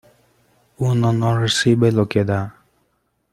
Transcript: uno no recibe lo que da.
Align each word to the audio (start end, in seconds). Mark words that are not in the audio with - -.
uno 0.79 1.11
no 1.13 1.37
recibe 1.37 1.91
lo 1.91 2.09
que 2.09 2.23
da. 2.25 2.41